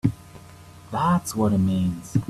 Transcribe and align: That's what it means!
That's 0.89 1.35
what 1.35 1.53
it 1.53 1.59
means! 1.59 2.17